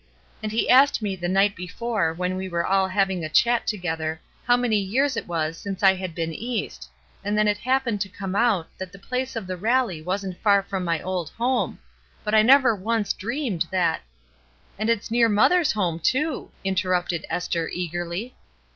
[0.41, 4.19] And he asked me the night before when we were all having a chat together
[4.47, 6.89] how many years it was since I had been East,
[7.23, 10.63] and then it happened to come out that the place of the rally wasn't far
[10.63, 11.77] from my old home;
[12.23, 14.01] but I never once dreamed that—"
[14.79, 18.33] "And it's near mother's home, too," inter rupted Esther, eagerly.